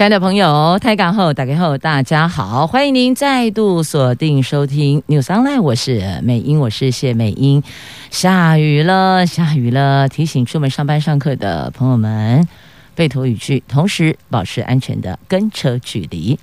[0.00, 7.62] 亲爱的朋友，台港后打开后，大家好，欢迎您再度锁定收听 News Online，我是美英，我是谢美英。
[8.10, 12.48] 下雨了，下雨了，提醒出门上班上课的朋友们
[12.94, 16.38] 备妥雨具，同时保持安全的跟车距离。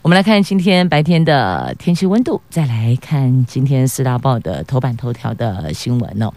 [0.00, 6.32] 我们来看今天白天的天气温度，再来看今天四大报的头版头条的新闻哦。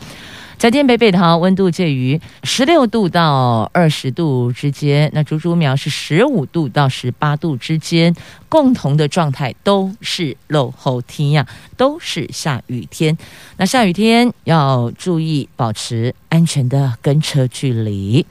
[0.57, 8.11] 在天北北桃温度介于十六度到二十度之间，那竹竹苗是十五度到十八度之间，
[8.49, 11.47] 共同的状态都是落雨天呀，
[11.77, 13.15] 都是下雨天。
[13.57, 18.25] 那下雨天要注意保持安全的跟车距离。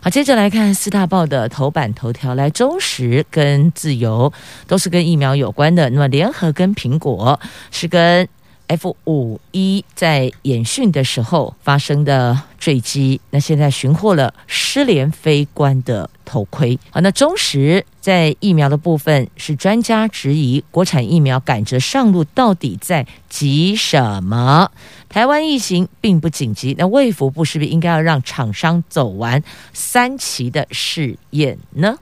[0.00, 4.32] 好，接着来看四大报的头版头条，来中时跟自由
[4.68, 7.40] 都是跟疫苗有关的，那么联合跟苹果
[7.72, 8.28] 是跟。
[8.72, 16.78] F 五一在演训的时候发生的坠机，那现在寻获了失联飞官的头盔。
[16.90, 24.70] 好，那中时在疫苗的部分是专家质疑国产疫苗赶着上路，到底在急什么？
[25.10, 29.42] 台湾疫情并不紧急，那卫福部是不是应该要让厂商走完
[29.74, 31.98] 三期的试验呢？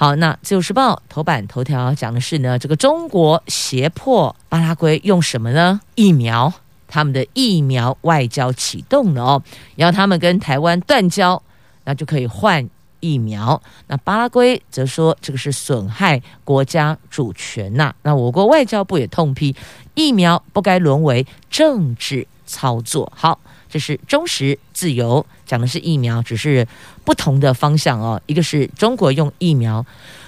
[0.00, 5.80] 好，那《自由时报》头版头条讲的是呢，这个中国胁迫巴拉圭用什么呢？
[5.96, 6.52] 疫苗，
[6.86, 9.42] 他们的疫苗外交启动了哦，
[9.74, 11.42] 要他们跟台湾断交，
[11.82, 12.64] 那就可以换
[13.00, 13.60] 疫苗。
[13.88, 17.92] 那巴拉圭则说这个是损害国家主权呐。
[18.02, 19.56] 那我国外交部也痛批
[19.94, 23.12] 疫苗不该沦为政治操作。
[23.16, 23.40] 好。
[23.68, 26.66] 这是忠实自由讲的是疫苗，只是
[27.04, 28.20] 不同的方向哦。
[28.26, 29.84] 一个是中国用疫苗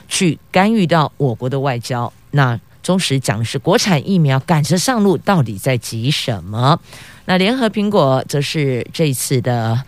[0.09, 6.79] 去干预到我国的外交，那忠实讲的是国产疫苗赶着上路，到底在急什么？
[7.25, 9.83] 那联合苹果则是这一次的。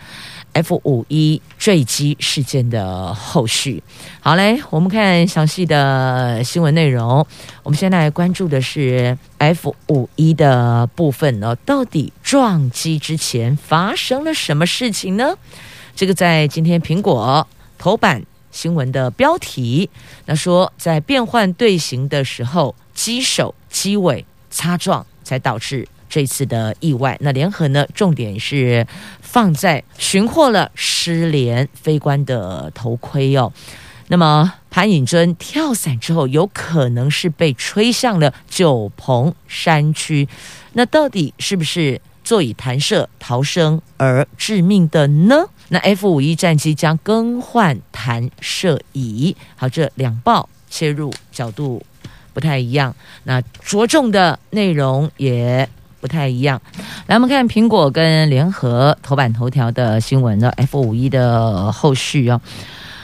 [0.52, 3.82] F 五一坠机事件的后续，
[4.20, 7.26] 好嘞，我们看详细的新闻内容。
[7.62, 15.36] 我们现在来关注的是 F 五一的部分呢，到底撞击之前发生了什么事情呢？
[15.96, 17.46] 这个在今天苹果
[17.78, 19.88] 头版新闻的标题，
[20.26, 25.88] 那说在变换队形的时候，机首机尾擦撞，才导致。
[26.12, 27.86] 这次的意外，那联合呢？
[27.94, 28.86] 重点是
[29.22, 33.50] 放在寻获了失联飞官的头盔哦。
[34.08, 40.28] 那么潘颖尊跳伞之后，有可能是被吹向了九鹏山区。
[40.74, 45.46] 那到底是不是座椅弹射逃生而致命的呢？
[45.70, 49.34] 那 F 五一战机将更换弹射椅。
[49.56, 51.82] 好，这两报切入角度
[52.34, 52.94] 不太一样，
[53.24, 55.66] 那着重的内容也。
[56.02, 56.60] 不太一样，
[57.06, 62.40] 来我们看苹果跟联合头版头条的新闻的 F 五一的后续哦。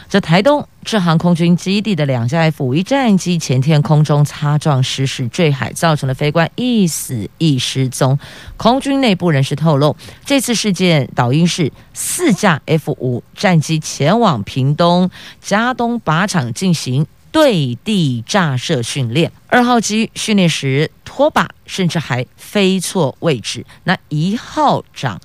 [0.09, 8.19] 这台东志航空军基地的两架 F 五一战机前天空中擦撞失事坠海，造成了飞官一死一失踪。
[8.56, 9.94] 空军内部人士透露，
[10.25, 15.08] 这次事件导因是四架 F 五战机前往屏东
[15.41, 17.06] 佳冬靶场进行。
[17.30, 23.64] 对地炸射训练，二号机训练时脱靶，甚至还飞错位置。
[23.84, 25.20] 那一号长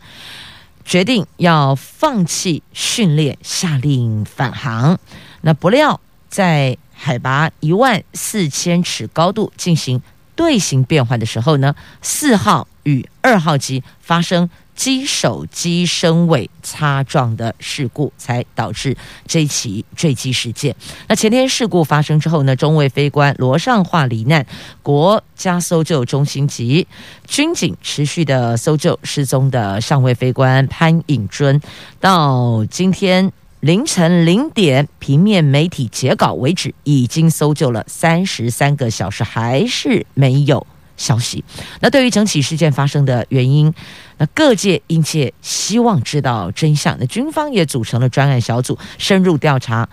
[0.83, 4.99] 决定要放弃训练，下令返航。
[5.41, 5.99] 那不料
[6.29, 10.01] 在海拔一万四千尺高度进行
[10.35, 14.49] 队形变换的时候呢，四号与二号机发生。
[14.75, 18.95] 机首机身尾擦撞的事故，才导致
[19.27, 20.75] 这起坠机事件。
[21.07, 24.45] 那前天事故发生之后呢，中尉飞官罗尚化罹难，
[24.81, 26.87] 国家搜救中心及
[27.27, 31.61] 军警持续的搜救失踪的上尉飞官潘颖尊。
[31.99, 40.65] 到今天凌晨零点，平面媒体截稿为止，已经搜救了三十三个小时，还是没有。
[41.03, 41.43] 消息。
[41.81, 43.73] 那对于整起事件发生的原因，
[44.17, 46.97] 那各界殷切希望知道真相。
[46.97, 49.89] 那军方也组成了专案小组深入调查。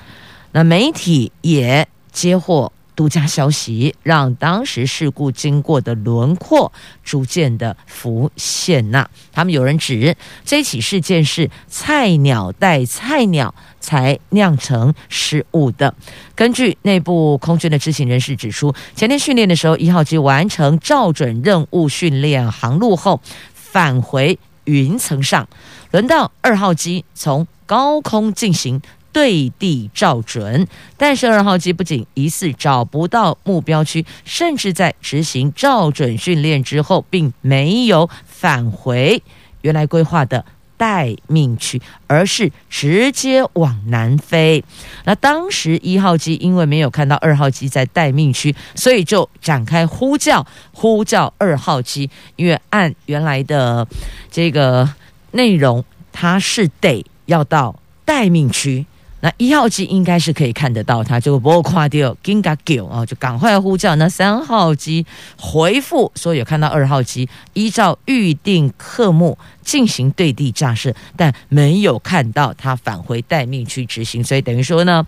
[0.53, 2.73] 那媒体也接获。
[3.01, 6.71] 独家消息让当时事故经过的轮廓
[7.03, 8.91] 逐渐的浮现。
[8.91, 10.15] 那他们有人指
[10.45, 15.95] 这起事件是菜鸟带菜鸟才酿成失误的。
[16.35, 23.23] 根据内部空军的知情人士指出，前天训练的时候，一号机完成照准任务训练航路后
[23.55, 24.39] 返回。
[24.65, 25.49] 云层上，
[25.91, 28.81] 轮到二号机从高空进行
[29.13, 30.67] 对地照准，
[30.97, 39.23] 但是二号机不仅疑似找不到目标区，甚至在执行照准训练之后，并没有返回
[39.63, 40.45] 原来规划的。
[40.81, 44.65] 待命区，而是直接往南飞。
[45.05, 52.09] 那当时一号机因为没有看到二号机在待命区，所以就展开呼叫，呼叫二号机。
[52.37, 53.87] 因为按原来的
[54.31, 54.89] 这个
[55.33, 58.87] 内容，它是得要到待命区。
[59.23, 63.95] 那一号机应该是可以看得到它，就不会垮掉，紧赶叫啊，就赶快呼叫。
[63.97, 65.05] 那三号机
[65.37, 75.07] 回复说有看到二号机，依照预定科目进行对地炸设，但没有看到它返回待命区执行，所以等于说呢，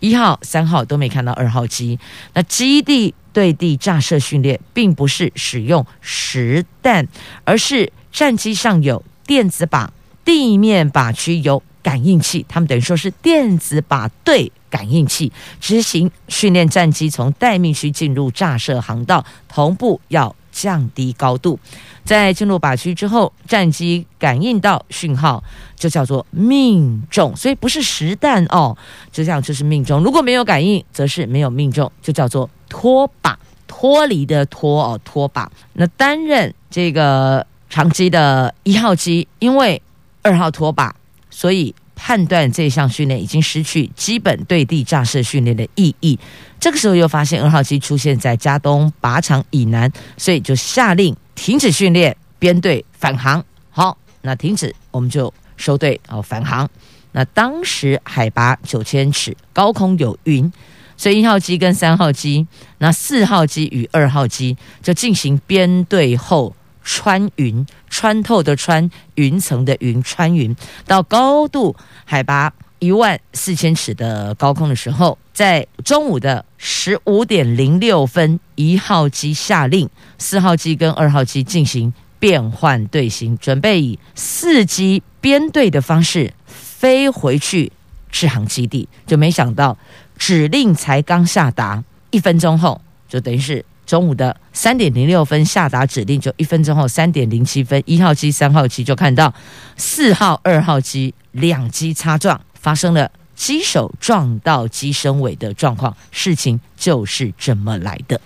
[0.00, 1.96] 一号、三号都没看到二号机。
[2.34, 7.06] 那基地对地炸设训练并不是使用实弹，
[7.44, 9.88] 而是战机上有电子靶，
[10.24, 11.62] 地面靶区有。
[11.82, 21.58] 感应器，他们等于说是电子靶对感应器执行训练，战机从待命区进入炸设航道，同步要降低高度。
[22.04, 25.42] 在进入靶区之后，战机感应到讯号，
[25.76, 28.76] 就叫做命中，所以不是实弹哦，
[29.10, 30.02] 就这样就是命中。
[30.02, 33.34] 如果没有感应，则是没有命中，就叫做脱靶，
[33.66, 35.46] 脱离的脱哦，脱靶。
[35.74, 39.80] 那担任这个长机的一号机，因为
[40.22, 40.90] 二号脱靶。
[41.34, 46.18] 所以判断这项训练已经失去基本对地炸设训练的意义。
[46.60, 53.42] 这个时候又发现二号机出现在加东靶场以南，所以就下令停止训练，编队返航。
[53.70, 56.68] 好，那停止，我们就收队哦，返航。
[57.12, 60.52] 那当时海拔九千尺，高空有云，
[60.96, 62.46] 所以一号机跟三号机，
[62.78, 66.54] 那四号机与二号机就进行编队后。
[66.82, 70.54] 穿云，穿透的穿，云层的云，穿云
[70.86, 79.88] 到高度海拔一万四千尺的高空的时候，在中午的十五点零六分，一号机下令
[80.18, 87.70] 四号机跟二号机进行变换队形，准备以四机编队的方式飞回去
[88.10, 88.88] 制航基地。
[89.06, 89.78] 就没想到
[90.18, 93.64] 指令才刚下达，一分钟后就等于是。
[93.92, 99.30] 中午的三点零六分下达指令，就一分钟后三点零七分，一号机、三号机就看到
[99.76, 105.94] 四号、二号机两机擦撞，发生了机首撞到机身尾的状况。
[106.10, 108.18] 事情就是这么来的。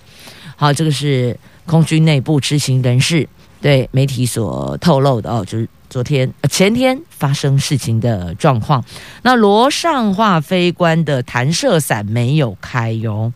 [0.55, 3.29] 好，这个是空军内部知情人士
[3.61, 8.85] 对媒体所透露的哦，就是昨天、前天发生事情的状况。
[9.23, 13.33] 那罗尚化飞官的弹射伞没有开哟，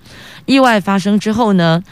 [0.46, 1.82] 意外发生之后呢，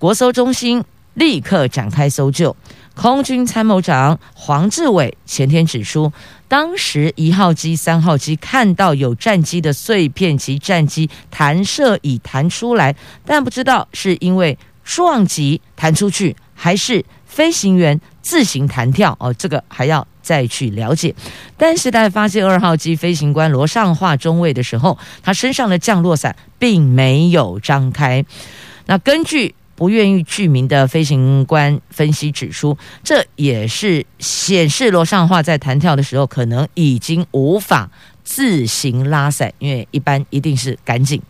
[0.00, 0.82] 国搜中心
[1.12, 2.56] 立刻展开搜救。
[2.94, 6.10] 空军参谋长黄志伟前天指出，
[6.48, 19.14] 当时一号机、三号机看到有战机的碎片及战机弹射已弹出来，但不知道是因为撞击弹出去，还是飞行员自行弹跳。
[19.20, 21.14] 哦，这个还要再去了解。
[21.58, 28.24] 但是在发现二号机飞行官罗尚化中尉的时候，他身上的降落伞并没有张开。
[28.86, 37.90] 那根据不愿意具名的飞行官分析指出，这也是显示罗尚化在弹跳的时候可能已经无法
[38.22, 41.22] 自行拉伞，因为一般一定是赶紧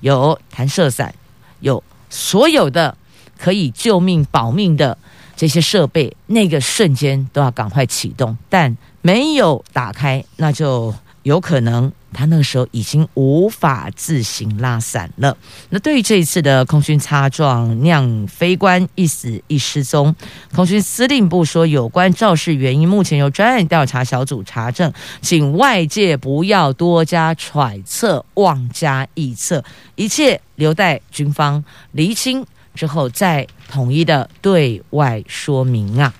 [0.00, 1.14] 有弹射伞，
[1.60, 1.80] 有
[2.10, 2.96] 所有的
[3.38, 4.98] 可以救命保命的
[5.36, 10.92] 这些设备，那个瞬间都要赶快启动，但没有打开，那就
[11.22, 11.92] 有可能。
[12.12, 15.36] 他那个时候已经无法自行拉伞了。
[15.70, 20.14] 那对于这一次的空军擦撞酿飞官一死一失踪，
[20.54, 29.64] 空军司令部说，有关肇事原因目前由专案调查小组查证，请外界不要多加揣测、妄加臆测，
[29.94, 36.12] 一切留待军方厘清之后再统一的对外说明啊。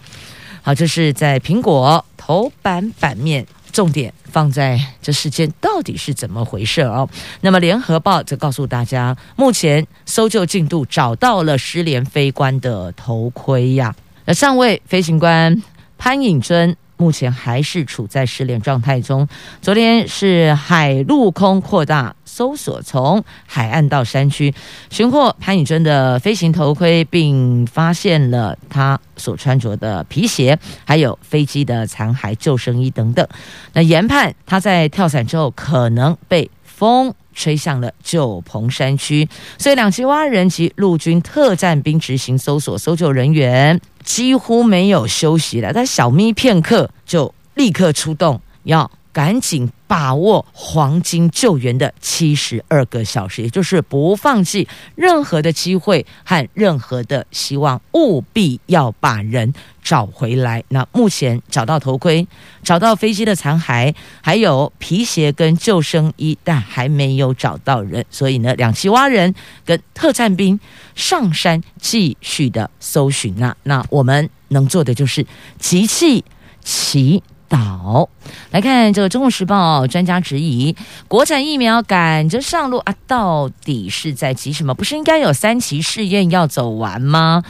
[0.63, 3.47] 好，这是在苹果头版版面。
[3.73, 7.09] 重点放在这事件到底是怎么回事哦？
[7.41, 13.95] 那么联合报则告诉大家，目前搜救进度找到了失联飞官的头盔呀。
[14.27, 15.63] 那上位飞行官
[15.99, 16.77] 潘颖尊。
[17.03, 19.27] 目前还是处在失联状态中。
[19.61, 24.55] 昨天是海陆空扩大搜索，从海岸到山区
[24.89, 33.27] 寻获潘以真的飞行头盔，并发现了他所穿着的皮鞋，还有飞机的残骸、救生衣等等。
[33.73, 39.29] 那研判他在跳伞之后可能被风吹向了旧棚山区，
[39.59, 60.65] 所以两栖蛙人及陆军特战兵执行搜索，搜救人员几乎没有休息了，但小咪片刻就立刻出动，要赶紧把握黄金救援的七十二个小时，也就是不放弃任何的机会和任何的希望，务必要把人找回来。
[60.69, 62.27] 那目前找到头盔，
[62.63, 68.03] 找到飞机的残骸，还有皮鞋跟救生衣，但还没有找到人。
[68.09, 69.35] 所以呢，两栖蛙人
[69.67, 70.59] 跟特战兵
[70.95, 73.37] 上山继续的搜寻。
[73.37, 75.27] 那那我们能做的就是
[75.59, 76.25] 集气
[76.65, 77.23] 齐
[77.53, 78.09] 祷。
[78.51, 80.75] 来看这个《中国时报》专家质疑：
[81.07, 84.73] 国产疫苗赶着上路啊，到底是在急什么？
[84.73, 87.43] 不是应该有三期试验要走完吗？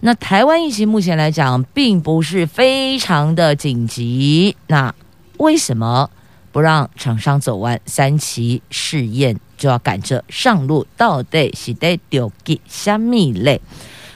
[0.00, 4.56] 那台湾疫情目前来讲，并不是非常的紧急。
[4.68, 4.94] 那
[5.38, 6.08] 为什么
[6.52, 10.86] 不让厂商走完三期试验就要赶着上路？
[10.96, 13.60] 到底是得丢给虾米嘞？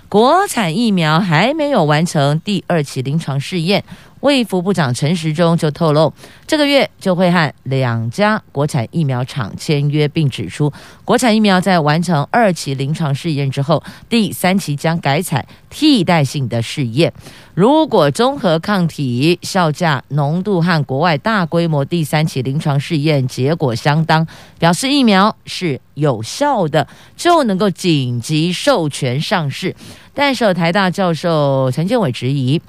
[0.09, 3.83] 国产疫苗还没有完成第二期临床试验。
[4.23, 6.13] 卫福部长陈时中就透露，
[6.47, 10.73] 这个月就会和两家国产疫苗厂签约，并指出，
[11.05, 17.13] 国产疫苗在完成二期临床试验之后，第三期将改采替代性的试验。
[17.55, 24.25] 如果中和抗体效价浓度和国外大规模第三期临床试验结果相当，
[24.61, 26.87] 表示疫苗是有效的，
[27.17, 29.75] 就能够紧急授权上市。
[30.15, 32.63] 但是台大教授陈建伟质疑。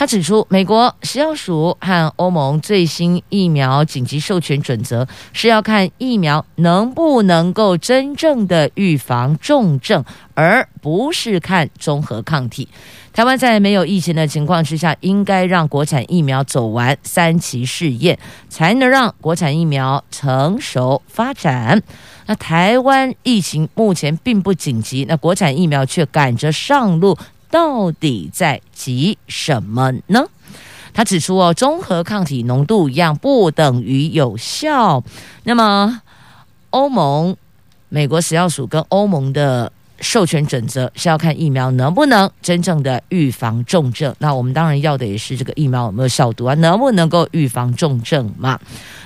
[0.00, 10.02] 他指出，美国食药署和欧盟最新疫苗紧急授权准则是要看疫苗能不能够真正的预防重症，
[10.32, 12.66] 而不是看中和抗体。
[13.12, 21.82] 台湾在没有疫情的情况之下，应该让国产疫苗走完三期试验，才能让国产疫苗成熟发展。
[22.24, 27.18] 那台湾疫情目前并不紧急，那国产疫苗却赶着上路。
[27.50, 30.24] 到底在急什么呢？
[30.92, 35.02] 他指出哦，中和抗体浓度一样不等于有效。
[35.44, 36.02] 那么，
[36.70, 37.36] 欧盟、
[37.88, 44.12] 美国食药署跟欧盟的授权准则是要看疫苗能不能真正的预防重症。
[44.18, 48.58] 那我们当然要的也是这个疫苗有没有消毒啊，能不能够预防重症嘛？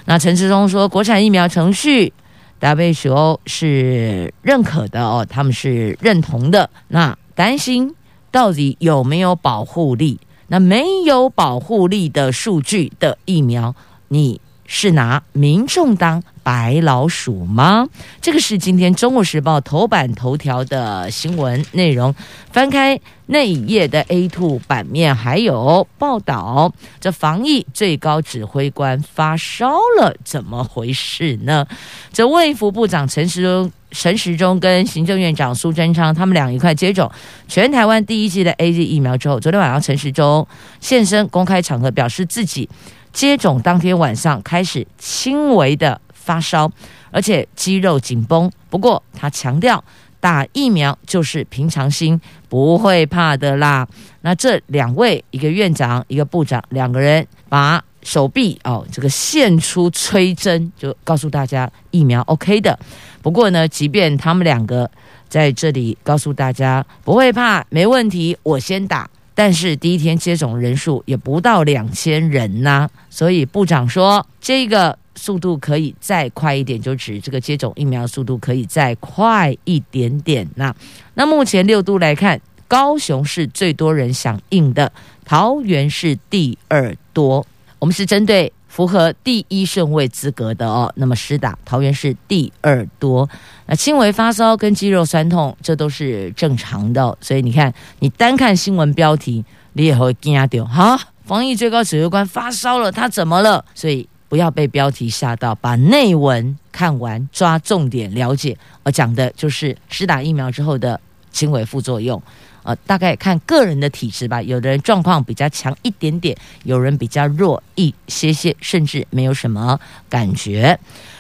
[0.07, 2.13] 那陈志忠说，国产疫苗程序
[2.61, 6.71] WHO 是认可的哦，他们是认同的。
[6.89, 7.95] 那担心。
[8.35, 10.19] 到底有没有保护力？
[10.49, 13.77] 那没有保护力的数据的疫苗，
[14.09, 17.89] 你是拿民众当白老鼠吗？
[18.21, 22.15] 这个是今天《中国时报》头版头条的新闻内容。
[22.53, 31.67] 翻开那一页的 A2 版面，还有报道：这防疫最高指挥官发烧了，怎么回事呢？
[32.13, 33.73] 这卫福部长陈时中。
[33.97, 37.09] 陈时中跟行政院长苏贞昌，他们俩一块接种
[37.47, 40.45] 全台湾第一剂的 AZ 疫苗之后，昨天晚上陈时中
[40.81, 42.69] 现身公开场合，表示自己
[43.13, 46.71] 接种当天晚上开始轻微的发烧，
[47.11, 48.51] 而且肌肉紧绷。
[48.71, 49.83] 不过他强调，
[50.19, 53.87] 打疫苗就是平常心，不会怕的啦。
[54.23, 62.79] 那这两位，一个院长，一个部长，两个人把手臂哦，这个献出催针，就告诉大家疫苗 OK 的。
[63.23, 64.91] 不过呢，即便他们两个
[65.29, 69.09] 在这里告诉大家不会怕，没问题，我先打。
[69.37, 80.77] 但是第一天接种人数也不到两千人呐、所以部长说这个速度可以再快一点，就指这个接种疫苗速度可以再快一点点呐、啊。
[81.15, 84.93] 那目前六都来看，高雄是最多人响应的，
[85.25, 87.47] 桃园是第二多。
[87.79, 88.53] 我们是针对。
[88.67, 93.31] 符合第一顺位资格的哦，那么施打桃园是第二多。
[93.67, 97.17] 那轻微发烧跟肌肉酸痛，这都是正常的。
[97.21, 99.45] 所以你看，你单看新闻标题，
[99.75, 100.99] 你也会惊讶掉哈。
[101.25, 103.65] 防疫最高指挥官发烧了，他怎么了？
[103.77, 108.59] 所以不要被标题吓到，把内文看完，抓重点了解。
[108.83, 111.01] 我讲的就是施打疫苗之后的
[111.31, 112.21] 轻微副作用。
[112.65, 120.77] 呃，大概看个人的体质吧，有的人状况比较强一点点，有人比较弱一些些，甚至没有什么感觉。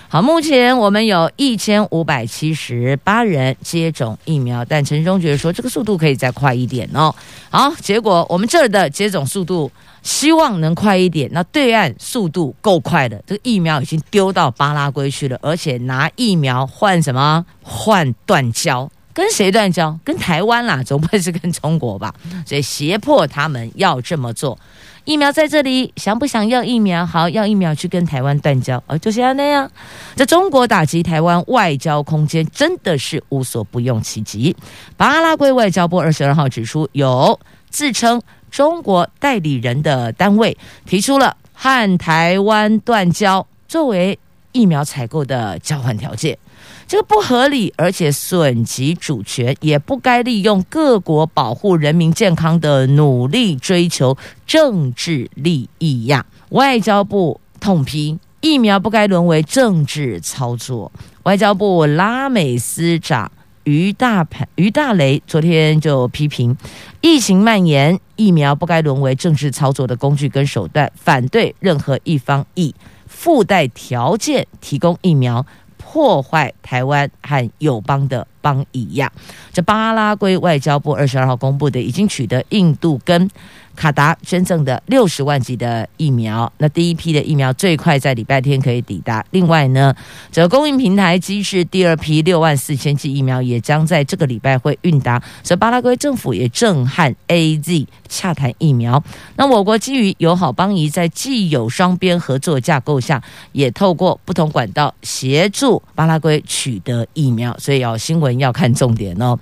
[0.08, 7.14] 好，目前我们有一千五百七十八人接种疫苗，但陈时中觉得说这个速度可以再快一点哦。
[7.48, 9.70] 好，结果我们这儿的接种速度
[10.04, 17.44] 希望能快一点，那对岸速度够快的，这个疫苗已经丢到巴拉圭去了，而且拿疫苗换什么？
[17.62, 18.88] 换断交。
[19.14, 19.96] 跟谁断交？
[20.04, 22.12] 跟台湾啦，总不会是跟中国吧？
[22.44, 24.58] 所以胁迫他们要这么做。
[25.04, 27.06] 疫苗在这里，想不想要疫苗？
[27.06, 28.82] 好，要疫苗去跟台湾断交。
[28.88, 29.70] 而就是要那样。
[30.16, 34.56] 这中国打击台湾外交空间，真的是无所不用其极。
[34.96, 37.38] 巴拉圭外交部二十二号指出，有
[37.70, 38.20] 自称
[38.54, 40.56] 中国代理人的单位
[40.86, 44.16] 提出了和台湾断交作为
[44.52, 46.38] 疫苗采购的交换条件。
[46.86, 56.24] 这个不合理，而且损及主权，也不该利用各国保护人民健康的努力追求政治利益呀！
[56.50, 60.92] 外交部痛批疫苗不该沦为政治操作。
[61.24, 63.32] 外交部拉美司长
[63.64, 66.56] 于大盘于大雷昨天就批评，
[67.00, 72.74] 疫情蔓延，疫苗不该沦为政治操作的工具跟手段，反对任何一方以
[73.06, 75.44] 附带条件提供疫苗。
[75.86, 79.12] 破坏台湾和友邦的邦谊呀！
[79.52, 83.30] 这巴拉圭外交部二十二号公布的，已经取得印度跟。
[83.76, 89.24] 卡达捐赠的六十万剂的疫苗，那第一批的疫苗最快在礼拜天可以抵达。
[89.30, 89.94] 另外呢，
[90.32, 95.22] 这供应平台机制第二批六万四千剂疫苗也将在这个礼拜会运达。
[95.42, 99.02] 所以巴拉圭政府也正和 AZ 洽谈疫苗。
[99.36, 107.56] 那我国基于友好邦谊，在既有双边合作架构下，也透过不同管道协助巴拉圭取得疫苗。
[107.58, 109.38] 所以要新闻要看重点哦。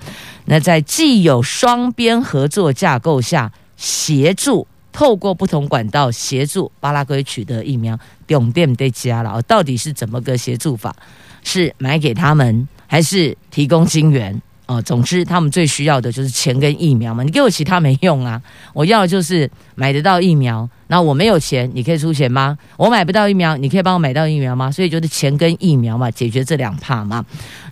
[0.46, 3.52] 那在既有双边合作架构下。
[3.82, 7.98] 协助透过不同管道协助巴拉圭取得疫苗，
[8.28, 10.94] 重点得加了，到底是怎么个协助法？
[11.42, 14.40] 是买给他们，还是提供金援？
[14.66, 17.24] 哦，总之他们最需要的就是钱跟疫苗嘛。
[17.24, 18.40] 你给我其他没用啊，
[18.72, 20.66] 我要的就是买得到疫苗。
[20.86, 22.56] 那我没有钱，你可以出钱吗？
[22.76, 24.70] 我买不到疫苗，你可以帮我买到疫苗吗？
[24.70, 27.24] 所以就是钱跟疫苗嘛，解决这两怕嘛。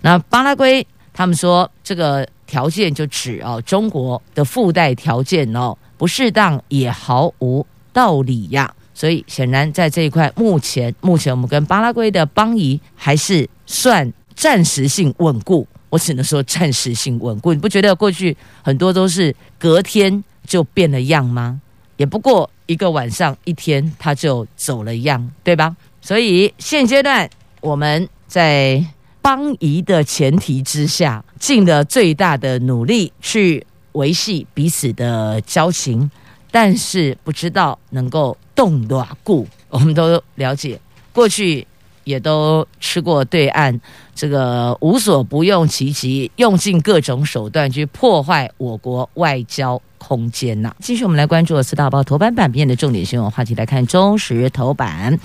[0.02, 5.76] 那巴拉圭他们说这个条件就指哦，中国的附带条件哦。
[6.00, 17.52] 不适当也毫无道理呀，所以显然在这一块，目前目前我们跟巴拉圭的邦谊还是算暂时性稳固，我只能说暂时性稳固。
[17.52, 21.61] 你不觉得过去很多都是隔天就变了样吗？
[21.99, 25.76] 也不过一个晚上一天他就走了样，对吧？
[26.00, 27.28] 所以现阶段
[27.61, 28.83] 我们在
[29.20, 33.66] 邦谊的前提之下，尽了最大的努力去。
[33.92, 36.11] 维系彼此的交情，
[36.50, 39.46] 但是不知道能够动多少故。
[39.68, 40.81] 我们都了解，
[41.12, 41.66] 过去
[42.05, 43.81] 也都吃过对岸
[44.14, 50.74] 这个无所不用其极，用尽各种手段去破坏我国外交空间呐。
[50.81, 55.20] 继续，我们来关注四大报头版版面的重点新闻话题，来看中时头版。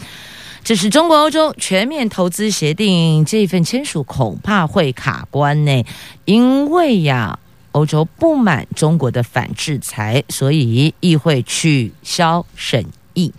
[0.63, 5.85] 这是中国欧洲全面投资协定这份签署恐怕会卡关呢，
[6.25, 7.39] 因为呀。
[7.75, 13.33] 欧洲不满中国的反制裁，所以议会取消审议。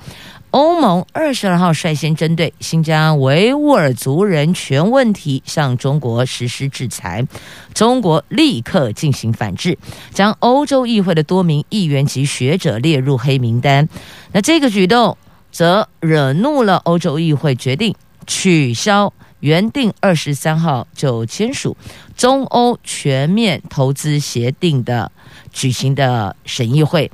[0.51, 7.27] 欧盟二十二号率先针对新疆维吾尔族人权问题向中国实施制裁，
[7.73, 9.79] 中国立刻进行反制，
[10.13, 13.89] 将欧洲议会的多名议员及学者列入黑名单。
[14.33, 15.17] 那这个举动
[15.51, 17.95] 则惹怒了欧洲议会，决定
[18.27, 19.13] 取消。
[19.41, 21.77] 原定二十三号就签署
[22.17, 25.11] 中欧全面投资协定的
[25.53, 27.11] 举行的审议会，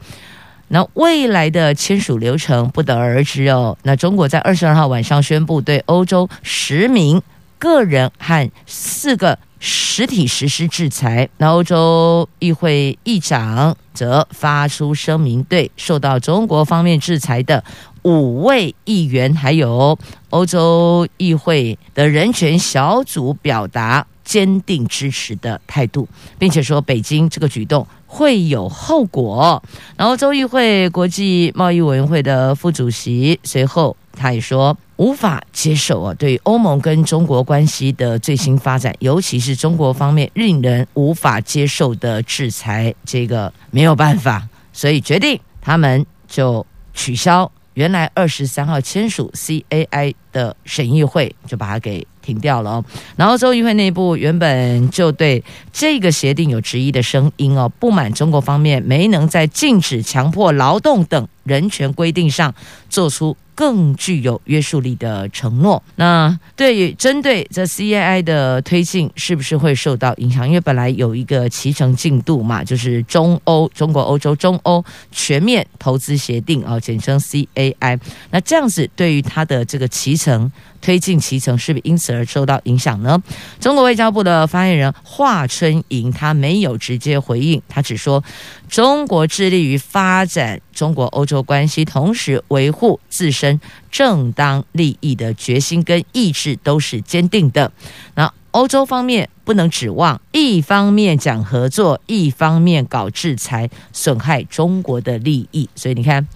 [0.69, 3.77] 那未来的签署流程不得而知哦。
[3.83, 7.21] 那中国在二十二号晚上宣布对欧洲十名
[7.59, 17.63] 个人和四个实体实施制裁，那欧洲议会议长则发出声明，对受到中国方面制裁的。
[18.05, 19.97] 五位议员还有
[20.31, 29.63] 欧洲议会的人权小组表达坚定支持的态度，并且说北京这个举动会有后果。
[29.97, 47.51] 然后州议会国际贸易委员会的副主席随后他也说无法接受啊，对欧盟跟中国关系的最新发展，尤其是中国方面令人无法接受的制裁，这个没有办法，所以决定他们就取消。
[47.75, 52.85] 原来二十三号签署 CAI 的审议会就把它给停掉了哦，
[53.17, 62.55] 然后州议会内部原本就对这个协定有质疑的声音哦，不满中国方面没能在禁止强迫劳动等人权规定上
[62.89, 63.37] 做出。
[63.55, 65.83] 更具有约束力的承诺。
[65.97, 70.47] 那对于针对这 CAI 的推进，是不是会受到影响？
[70.47, 77.99] 因为本来有一个骑程进度嘛，就是中欧、中国、欧洲、中欧全面投资协定啊，简称 CAI。
[78.31, 80.51] 那这样子对于它的这个骑程。
[80.83, 83.23] 推进其程是不是因此而受到影响呢？
[83.59, 88.23] 中国外交部的发言人华春莹他没有直接回应，他只说
[88.69, 93.59] 中国致力于发展中国欧洲关系，同时维护自身
[93.91, 97.73] 正当利益的决心跟意志都是坚定的。
[98.15, 105.71] 那欧洲方面不能指望一方面讲合作，一方面搞制裁，损害中国的利益。
[105.75, 106.27] 所以你看，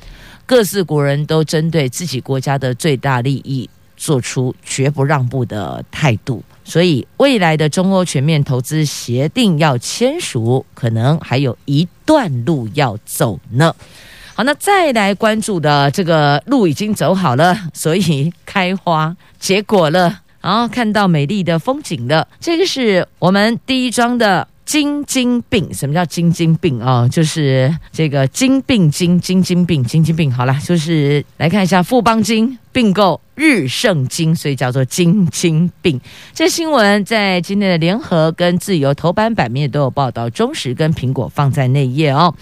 [0.46, 6.42] 各自国人都针对自己国家的最大利益做出绝不让步的态度。
[6.64, 13.72] 所以，未来的中欧全面投资协定要签署，可能还有一段路要走呢。
[14.35, 22.26] 好，那再来关注的这个路已经走好了， 所以开花结果了，然后看到美丽的风景了。
[22.40, 25.72] 这个是我们第一章的京津病。
[25.72, 27.09] 什么叫京津病啊？
[27.09, 30.30] 就是这个京病京京津病京津病。
[30.30, 33.18] 好了，就是来看一下富邦金并购。
[33.34, 35.98] 日盛金，所以叫做京津并。
[36.34, 42.34] 这新闻在今天的联合跟自由头版版面都有报道，中时跟苹果放在内页哦。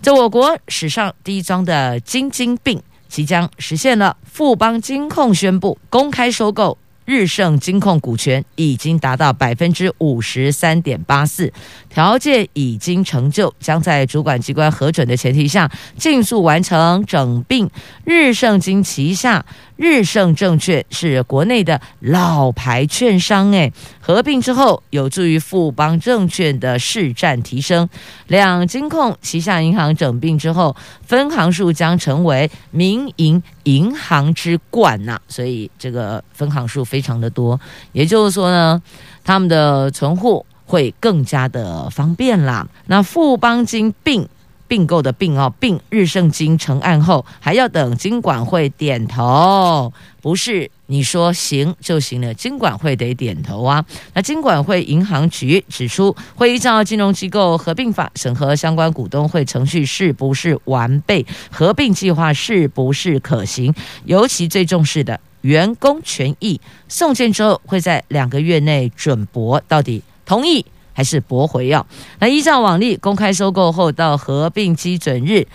[0.00, 6.78] 在我国史上第一桩的京津并即将实现了，富邦金控宣布公开收购。
[7.04, 11.52] 日盛金控股权已经达到百分之五十三点八四，
[11.92, 17.68] 条件已经成就，将在主管机关核准的前提下，尽速完成整并。
[18.04, 19.44] 日盛金旗下
[19.76, 27.88] 日盛证券是国内的老牌券商，诶，合并之后有助于富邦证券的市占提升。
[28.28, 30.74] 两金控旗下银行整并之后，
[31.06, 36.82] 分行数将成为民营银行之冠呐，所以这个分行数。
[36.92, 37.58] 非常的多，
[37.92, 38.82] 也就是说呢，
[39.24, 42.66] 他们的存户会更加的方便啦。
[42.86, 44.26] 那富邦金并
[44.66, 53.84] 并购的并哦，并日盛金成案后，还要等金管会点头，不是你说行就行了，金管会得点头啊。
[54.14, 63.74] 那金管会银行局指出，会依照金融机构合并法审核相关股东会程序是不是完备，合并计划是不是可行，
[64.06, 65.20] 尤其最重视的。
[65.42, 71.66] 员工权益送件之后，会在两个月内准驳，到底同意还是驳回？
[71.68, 71.86] 要
[72.18, 75.46] 那依照往例，公开收购后到合并基准日，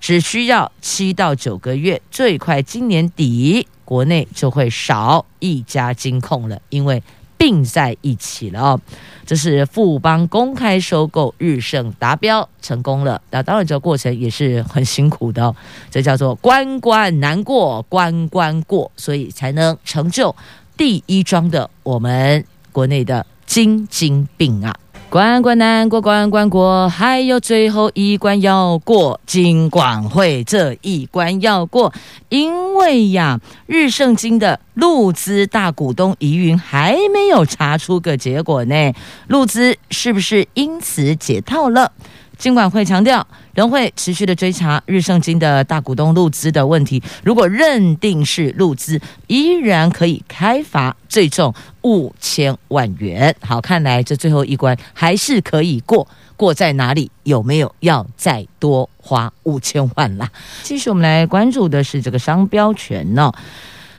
[0.00, 7.02] 只需要七到九个月，最快今年底，国内就会少一家金控了，因为。
[7.38, 8.80] 并在一起了哦，
[9.26, 13.20] 这是富邦公开收购日盛达标成功了。
[13.30, 15.54] 那当然，这个过程也是很辛苦的哦，
[15.90, 20.34] 这叫做关关难过关关过，所以才能成就
[20.78, 24.74] 第一桩的我们国内的京津并啊。
[25.08, 31.94] 关关难过关关过，还有最后一关要过，金管会这一关要过，
[32.28, 38.92] 因为呀，日盛金的陆资大股东疑云还没有查出个结果呢，
[39.28, 41.92] 陆资是不是因此解套了？
[42.36, 43.26] 金管会强调，
[43.56, 47.02] 仍会持续的追查日盛金的大股东入资的问题。
[47.24, 53.34] 如果认定是入资，依然可以开罚，最重五千万元。
[53.40, 56.06] 好，看来这最后一关还是可以过。
[56.36, 57.10] 过在哪里？
[57.22, 60.30] 有没有要再多花五千万啦？
[60.62, 63.32] 继续，我们来关注的是这个商标权呢、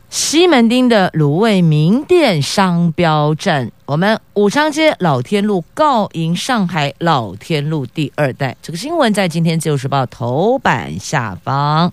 [0.10, 8.56] 西门町的卤味名店商标战，我们武昌街老天路告赢上海老天路第二代。
[8.62, 11.91] 这个新闻在今天自由时报头版下方。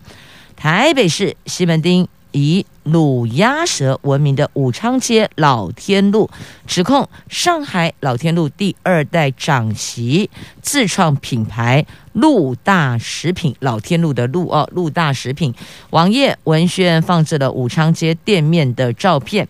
[0.54, 6.28] 台北市西门町以卤鸭舌闻名的武昌街老天路，
[6.66, 10.28] 指控上海老天路第二代长媳
[10.60, 15.54] 自创品牌“陆大食品”，老天路的陆哦，陆大食品。
[15.90, 19.48] 网页文宣放置了武昌街店面的照片，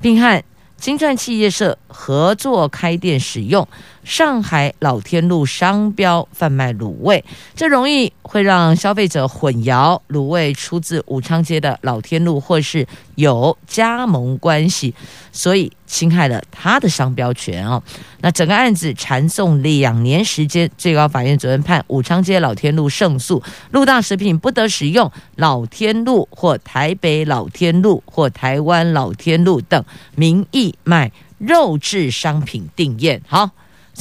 [0.00, 0.42] 并和
[0.76, 3.66] 金钻企业社合作开店，使用。
[4.04, 14.92] 上海老天路商标贩卖卤味，这容易会让消费者混淆卤味出自武昌街的老天路，或是有加盟关系，
[15.30, 17.80] 所以侵害了他的商标权哦。
[18.20, 29.84] 那整个案子缠讼两年时间，最高法院昨天判武昌街老天路胜诉，陆大食品不得使用老天路或台北老天路或台湾老天路等
[30.16, 33.22] 名义卖肉制商品定验。
[33.28, 33.50] 好。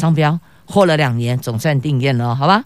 [0.02, 2.64] 商标活了两年，总算定验了，好吧？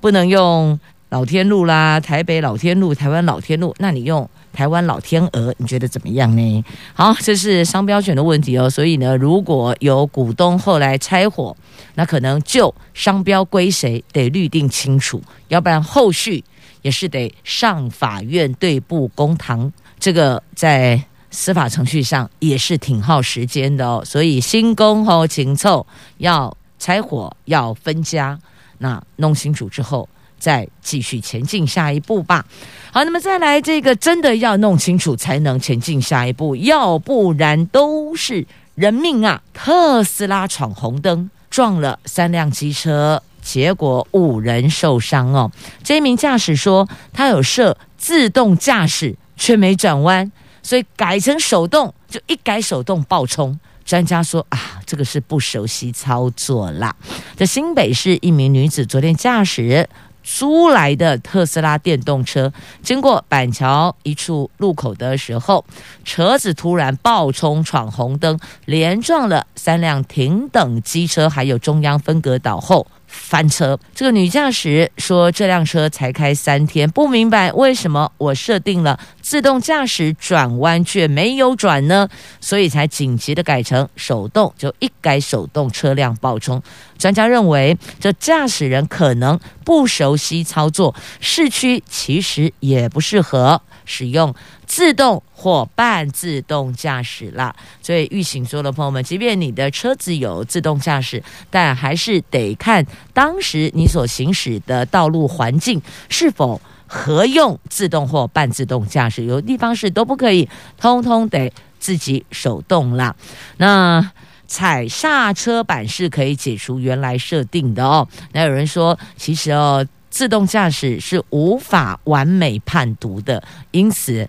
[0.00, 6.64] 不能用老天路啦，台北老天路，台湾老天路，那你用台湾老天鹅，你觉得怎么样呢？
[6.94, 8.70] 好，这是商标权的问题哦。
[8.70, 11.54] 所以呢，如果有股东后来拆伙，
[11.94, 16.42] 那可能就商标归谁得律定清楚，要不然后续
[16.80, 19.70] 也是得上法院对簿公堂。
[19.98, 24.02] 这个在司法程序上也是挺耗时间的哦。
[24.04, 25.86] 所以新工后请凑
[26.18, 26.56] 要。
[26.78, 28.38] 柴火要分家，
[28.78, 32.44] 那弄清楚之后再继续前进下一步吧。
[32.92, 39.42] 好，那么再来这个真的要弄清楚才能前进下一步，要不然都是人命啊！
[39.52, 45.50] 特斯拉闯红灯，撞了三辆机车，结果五人受伤哦。
[45.82, 50.30] 这一名驾驶说，他有设自动驾驶，却没转弯，
[50.62, 53.58] 所以改成手动，就一改手动爆冲。
[53.88, 56.94] 专家说啊，这个是不熟悉操作啦。
[57.38, 59.88] 在新北市一名女子昨天驾驶。
[60.30, 65.64] 租来的特斯拉电动车经过板桥一处路口的时候，
[66.04, 72.86] 车子突然爆冲闯红灯，连撞了三辆停等机车，还有中央分隔岛后。
[73.08, 82.08] 翻车，这个女驾驶说：“这辆车才开三天，不明白为什么我设定了自动驾驶转弯却没有转呢？
[82.40, 86.62] 所以才紧急的改成手动，就一改手动，车辆爆冲。
[86.98, 94.34] 专家认为，这驾驶人可能不熟悉操作，市区其实也不适合使用。”
[94.78, 109.24] 自动或半自动驾驶啦，所以预醒说的朋友们，即便你的车子有自动驾驶，但还是得看当时你所行驶的道路环境是否合用自动或半自动驾驶。
[109.24, 113.16] 有的地方是都不可以，通通得自己手动啦。
[113.56, 114.12] 那
[114.46, 118.06] 踩刹车板是可以解除原来设定的哦。
[118.30, 119.84] 那有人说，其实哦。
[120.10, 124.28] 自动驾驶是无法完美判读的，因此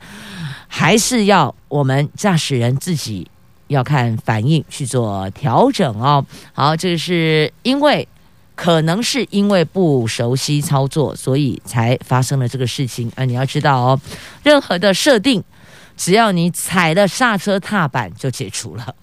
[0.67, 3.29] 还是要我们驾驶人自己
[3.67, 6.25] 要看反应去做调整哦。
[6.53, 8.07] 好，这是因为
[8.55, 13.23] 可能是因为不熟悉操作，所以才发生了这个事情啊！
[13.23, 14.01] 你要知道哦，
[14.43, 15.41] 任何的设定，
[15.95, 18.93] 只要你踩了刹车踏板就解除了，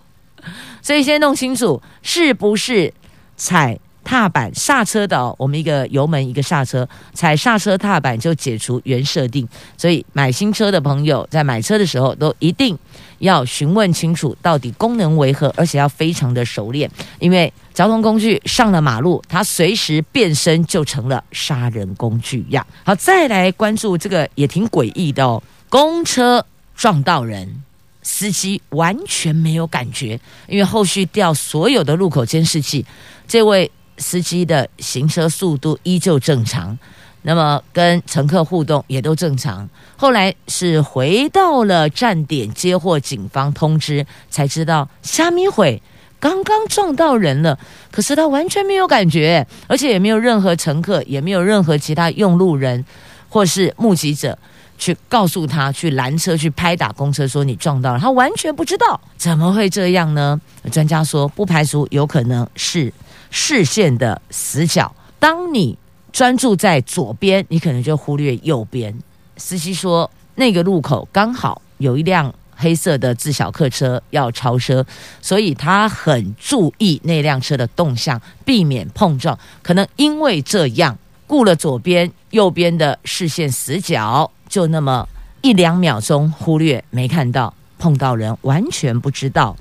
[0.82, 2.92] 所以先弄清楚是不是
[3.36, 3.78] 踩。
[4.06, 9.46] 踏板刹车的哦，我们一个油门一个刹车，踩刹车踏板就解除原设定。
[9.76, 12.78] 所以买新车的朋友在买车的时候都一定
[13.18, 16.88] 要询问清楚到底功能为何，而且要非常的熟练，
[17.18, 22.64] 因为交通工具上了马路，它随时变身就成了杀人工具呀。
[22.84, 27.64] 好，再来关注这个也挺诡异的哦，公车撞到人，
[28.02, 32.86] 司机完全没有感觉，因为后续调所有的路口监视器，
[33.26, 33.68] 这位。
[33.98, 36.78] 司机的行车速度依旧正常，
[37.22, 39.68] 那么跟乘客互动也都正常。
[39.96, 45.82] 后来是回到了站点接获警方通知，才知道虾米会
[46.20, 47.58] 刚刚撞到人了。
[47.90, 52.84] 可是他完全没有感觉，而且也没有任何乘客，也没有任何其他用路人
[53.28, 54.38] 或是目击者
[54.76, 59.00] 去告诉他去拦车去拍打公车说你撞到了，他完全不知道。
[59.16, 60.38] 怎么会这样呢？
[60.70, 62.92] 专家说不排除有可能是。
[63.30, 65.76] 视线的死角，当你
[66.12, 68.96] 专注在左边，你可能就忽略右边。
[69.36, 74.84] 司机说，那个路口刚好有一辆黑色的自小客车要超车，
[75.20, 79.38] 所以他很注意那辆车的动向，避免碰撞。
[79.62, 85.06] 可能因为这样，顾了左边、右边的视线死角，就那么
[85.42, 89.54] 一两秒钟忽略，没看到碰到人，完全不知道。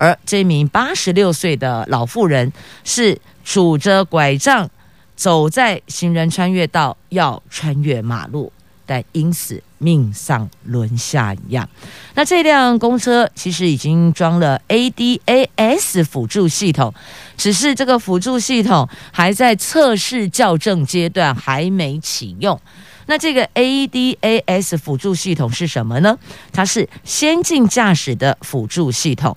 [0.00, 2.50] 而这名八十六岁的老妇人
[2.84, 4.70] 是拄着拐杖
[5.14, 8.50] 走在行人穿越道，要穿越马路，
[8.86, 11.68] 但因此命丧轮下一样。
[12.14, 16.94] 那这辆公车其实已经装了 ADAS 辅助系统，
[17.36, 22.58] 只是这个辅助系统还在测试校正阶段，还没启用。
[23.04, 26.18] 那这个 ADAS 辅助系统是什么呢？
[26.52, 29.36] 它是先进驾驶的辅助系统。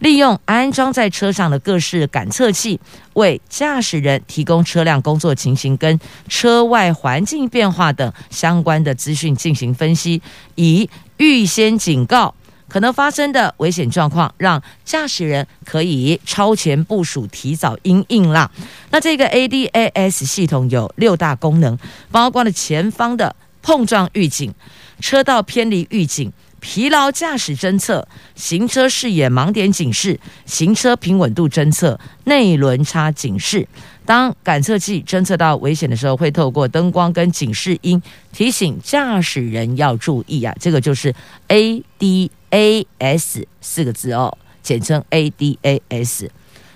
[0.00, 2.78] 利用安装在车上的各式感测器，
[3.14, 10.20] 为驾驶人提供车辆工作情形跟车外环境变化等相关的资讯进行分析，
[10.54, 12.34] 以预先警告
[12.68, 18.50] 可能发生的危险状况，让驾驶人可以超前部署，提早应应啦。
[18.90, 21.78] 那这个 ADAS 系统有六大功能，
[22.10, 24.52] 包括了前方的碰撞预警、
[25.00, 26.30] 车道偏离预警。
[26.60, 33.68] 疲劳驾驶侦测、行车视野盲点警示、行车平稳度侦测、内轮差警示。
[34.04, 38.00] 当感测器侦测到危险的时候，会透过灯光跟警示音
[38.32, 40.54] 提醒驾驶人要注意啊。
[40.60, 41.14] 这个就是
[41.48, 46.28] ADAS 四个字哦，简称 ADAS。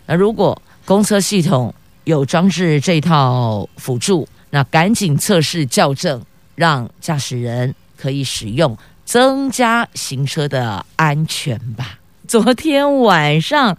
[0.06, 6.20] 那如果公车系统有装置这套辅助，那赶紧测试校正，
[6.56, 8.76] 让驾驶人可以使用。
[9.10, 11.98] 增加行车的安全吧。
[12.28, 13.76] 昨天晚上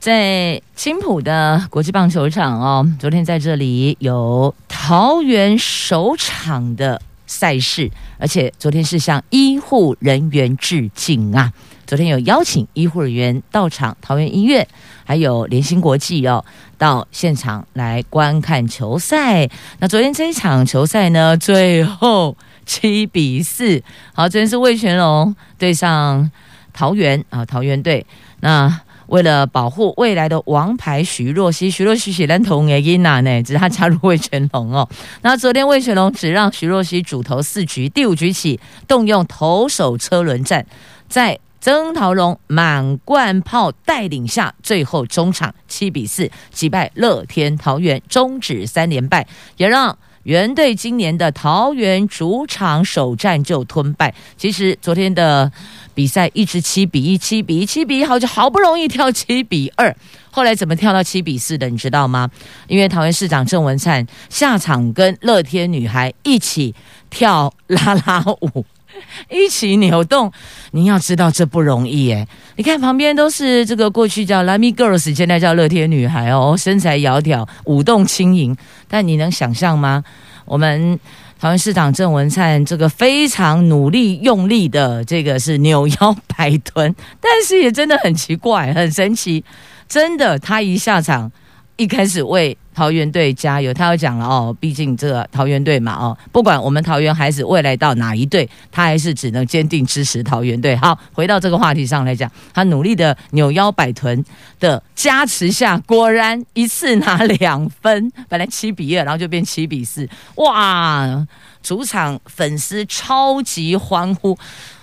[0.00, 11.52] 在青埔的国际棒球场哦，昨天在这里有桃园首场的赛事，而且昨天是向医护人员致敬啊！
[11.86, 14.66] 昨天有邀请医护人员到场，桃园医院
[15.04, 16.44] 还有联兴国际哦，
[16.76, 19.48] 到现场来观看球赛。
[19.78, 23.82] 那昨天这一场球赛呢，最后七比四，
[24.14, 26.30] 好，昨天是魏全龙对上
[26.72, 28.06] 桃园啊，桃园队
[28.40, 28.80] 那。
[29.08, 34.88] 为了保护未来的王牌徐若曦，徐若曦是咱同的囡仔呢，只是他加入魏全龙哦。
[35.20, 40.64] 那昨天魏全龙只让徐若曦主投四局，第五局起动用投手车轮战，
[41.08, 49.26] 在曾桃龙满贯炮带领下，最后终场七比四击败乐天桃园，终止三连败，
[49.58, 54.14] 也让原队今年的桃园主场首战就吞败。
[54.36, 55.50] 其实昨天的。
[55.94, 59.94] 比赛一直七比一，七比一，七比一，好就好不容易跳七比二，
[60.30, 61.68] 后来怎么跳到七比四的？
[61.68, 62.30] 你知道吗？
[62.66, 66.74] 因为桃园市长郑文灿下场跟乐天女孩一起
[67.10, 68.64] 跳啦啦舞，
[69.30, 70.32] 一起扭动。
[70.72, 72.26] 您要知道这不容易诶。
[72.56, 78.56] 你看旁边都是这个过去叫 Lamy Girls，现在叫乐天女孩哦，身材窈窕，舞动轻盈。
[78.88, 80.04] 但你能想象吗？
[80.44, 80.98] 我们。
[81.40, 89.44] 台湾市长郑文灿这个非常努力用力的这个是扭腰摆臀，但是也真的很奇怪，很神奇，
[89.88, 91.32] 真的，他一下场，
[91.76, 100.76] 一开始为桃园队加油，他又讲了哦，毕竟这个桃园队嘛哦，不管我们桃园孩子未来到哪一队，他还是只能坚定支持桃园队。
[100.76, 104.24] 好，回到这个话题上来讲，他努力的扭腰摆臀
[104.60, 111.26] 的加持下，果然一次拿两分，本来七比二，然后就变七比四，哇！
[111.62, 114.36] 主场粉丝超级欢呼。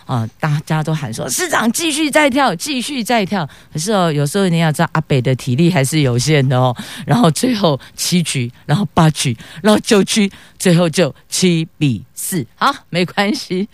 [0.10, 6.76] 啊、大家都喊说：“市长继续再跳，继续再跳。”可是哦，有时候你要知道，阿北的体力还是有限的哦。
[7.06, 12.44] 然后最后七局，然后八局，然后九局，最后就七比四。
[12.56, 13.70] 好，没关系，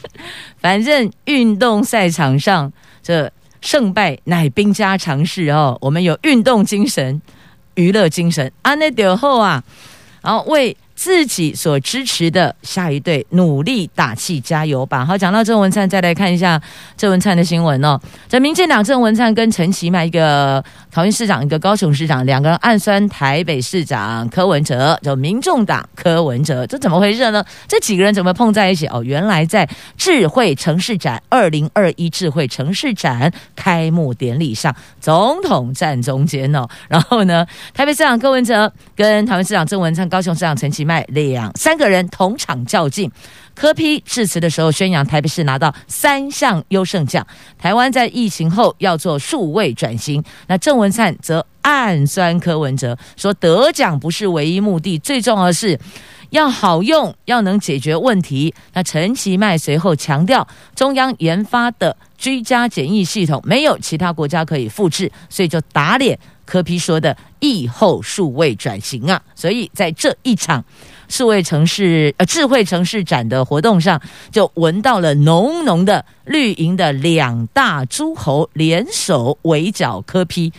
[0.59, 2.69] 反正运动赛场上
[3.01, 5.77] 这胜败乃兵家常事哦。
[5.79, 7.21] 我们有运动精神、
[7.75, 8.51] 娱乐精神。
[8.61, 9.63] 安内德后啊，
[10.21, 10.75] 然后为。
[10.95, 15.03] 自己所支持的下一队努力打气加油吧！
[15.03, 16.59] 好，讲到郑文灿，再来看一下
[16.95, 17.99] 郑文灿的新闻哦。
[18.29, 27.43] 这民进党郑文灿跟陈其迈，一个桃园市长，一个高雄市长，两个人暗酸台北市长柯文哲，就民众党柯文哲，这怎么回事呢？
[27.67, 28.87] 这几个人怎么碰在一起？
[28.87, 36.65] 哦，原来在智慧城市展二零二一智慧城市展开幕典礼上，总统站中间哦。
[36.87, 43.11] 然后呢，台北市长柯文哲跟桃园市长郑文灿，高雄市长陈其迈两三个人同场较劲，
[43.53, 47.25] 柯批致辞的时候宣扬台北市拿到三项优胜奖，
[47.57, 50.23] 台湾在疫情后要做数位转型。
[50.47, 55.79] 那郑文灿则暗酸柯文哲，说得奖不是唯一目的，最重要的是
[56.29, 58.53] 要好用，要能解决问题。
[58.73, 66.17] 那陈其迈随后强调，中央研发的居家检疫系统没有其他国家可以复制，所以就打脸。
[66.45, 70.63] 柯批说的疫后数位转型啊，所以在这一场
[71.09, 80.53] 数位城市呃智慧城市展的活动上，就闻到了浓浓的绿营的两大诸侯联手围剿柯批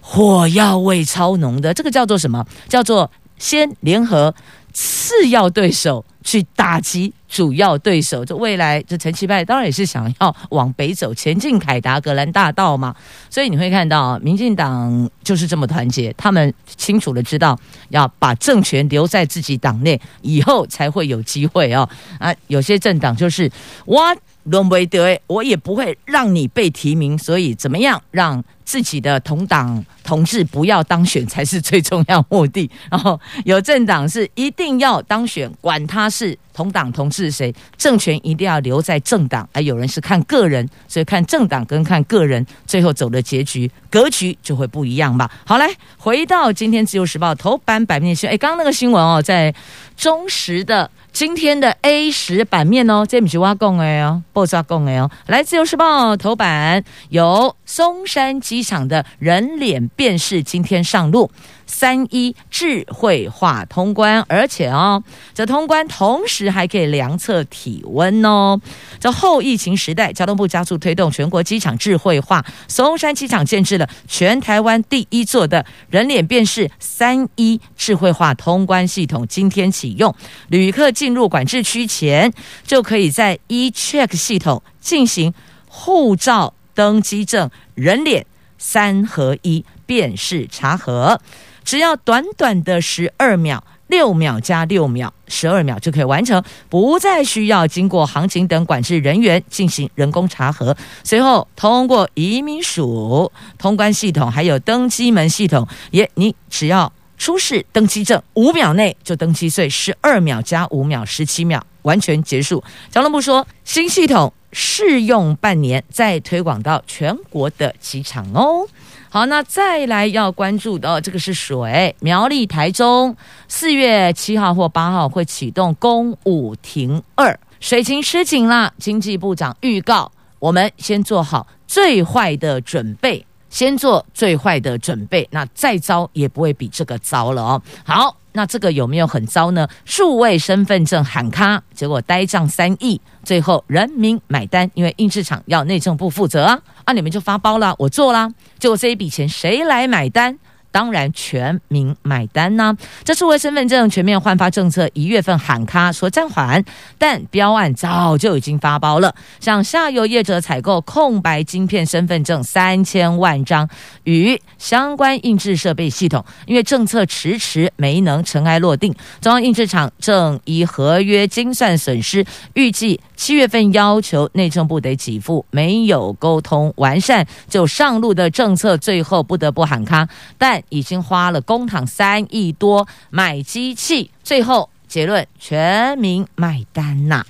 [0.00, 2.46] 火药味超浓的，这个叫做什么？
[2.68, 4.34] 叫做先联合
[4.72, 7.12] 次要对手去打击。
[7.28, 12.94] 主要对手，这未来这陈其迈当然也是想要往北走，前进凯达格兰大道嘛。
[13.28, 17.58] 所以你会看到，民进党就是这么团结，他们清楚的知道
[17.88, 21.88] 要把政权留在自己党内，以后才会有机会哦。
[22.18, 23.50] 啊，有些政党就是
[23.84, 24.02] 我
[24.44, 32.70] 轮为得，我也不会让你被提名，所以怎么样让自己的同党同志不要当选才是最重要目的。
[32.88, 36.38] 然后有政党是一定要当选，管他是。
[36.56, 37.54] 同党同志是谁？
[37.76, 45.30] 政权一定要留在政党，而有人是看个人，所以看政党跟看个人，最后走的结局格局就会不一样吧。
[45.46, 49.54] 好，来回到今天自由时报头版版面新闻，哎，刚刚那个新闻哦，在
[49.96, 50.90] 中时的。
[51.12, 55.10] 今天的 A 十版面哦，这不是我讲的哦，不是我讲的哦。
[55.28, 61.30] 来，自由时报头版有松山机场的人脸辨识今天上路，
[61.66, 65.02] 三一智慧化通关，而且哦，
[65.34, 68.58] 这通关同时还可以量测体温哦。
[68.98, 80.12] 这后疫情时代，交通部加速推动全国机场智慧化，松山机场建置了全台湾第一座的人脸辨识三一智慧化通关系统，今天启用，
[80.48, 80.86] 旅客。
[80.96, 82.32] 进入管制区前，
[82.64, 85.34] 就可以在 eCheck 系统进行
[85.68, 88.24] 护照登机证、人脸
[88.56, 91.20] 三合一辨识查核，
[91.66, 96.40] 只要短短的十二秒，六秒加六秒，十二秒就可以完成，
[96.70, 100.76] 不再需要经过航警等管制人员进行人工查核。
[101.02, 112.62] 随后通过移民署通关系统，还有登机门系统，也你只要出示登机证，五秒内就登机，所以十二秒加五秒，十七秒完全结束。
[112.92, 118.68] 交通部说，新系统试用半年，再推广到全国的机场哦。
[119.16, 121.96] 好，那再来要关注的，这个是水。
[122.00, 123.16] 苗栗、台中
[123.48, 128.74] 四月七号或八号会启动公五停二，水情吃紧了。
[128.76, 133.24] 经济部长预告，我们先做好最坏的准备，
[133.56, 137.62] 先做最坏的准备，那再糟也不会比这个糟了哦。
[137.86, 138.14] 好。
[138.32, 139.66] 那这个有没有很糟呢？
[139.86, 150.38] 数位身份证喊卡，结果呆账三亿，最后人民买单，因为印制厂要内政部负责啊，啊你们就发包了，我做啦，结果这一笔钱谁来买单？
[150.70, 156.62] 当然，全民买单呢、这数位身份证全面换发政策一月份喊卡说暂缓，
[156.98, 159.14] 但标案早就已经发包了。
[159.40, 163.66] 向下游业者采购空白晶片身份证三千万张，
[164.04, 180.06] 与相关印制设备系统，因为政策迟迟没能尘埃落定，中央印制厂正依合约精算损失，预计七月份要求内政部得给付，没有沟通完善就上路的政策，最后不得不喊卡，
[180.36, 180.62] 但。
[180.68, 187.24] 已经花了公帑三亿多买机器，最后结论全民买单呐、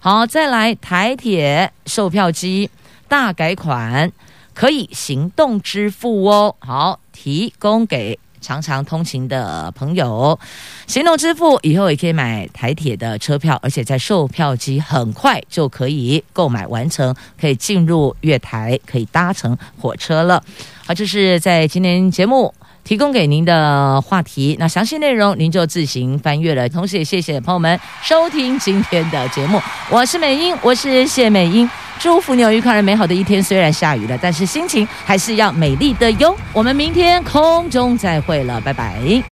[0.00, 2.70] 好，再来台铁售票机
[3.08, 4.10] 大改款，
[4.54, 6.54] 可以行动支付哦。
[6.60, 10.38] 好，提供给常常通勤的朋友，
[10.86, 20.42] 行动支付以后也可以买台铁的车票，而且在售票机很快就可以购买完成，可以进入月台，可以搭乘火车了。
[20.86, 22.54] 好，这是在今天节目。
[22.90, 26.68] 提供给您的话题，那详细内容您就自行翻阅了。
[26.68, 31.70] 同时也谢谢朋友们收听今天的节目，我是美英，我是谢美英，
[32.00, 33.40] 祝福你有愉快而美好的一天。
[33.40, 36.36] 虽然下雨了，但是心情还是要美丽的哟。
[36.52, 39.22] 我们明天空中再会了，拜拜。